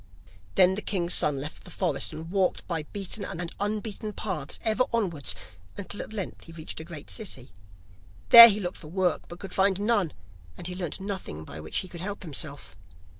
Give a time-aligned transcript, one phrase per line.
[0.55, 4.83] Then the king's son left the forest, and walked by beaten and unbeaten paths ever
[4.91, 5.35] onwards
[5.77, 7.51] until at length he reached a great city.
[8.29, 10.13] There he looked for work, but could find none,
[10.57, 12.75] and he learnt nothing by which he could help himself.